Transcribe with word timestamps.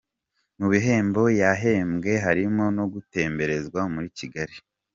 Mu 0.59 0.67
bihembo 0.73 1.21
yahembwe 1.41 2.11
harimo 2.25 2.63
no 2.77 2.85
gutemberezwa 2.93 3.79
muri 3.93 4.07
Kigali. 4.17 4.55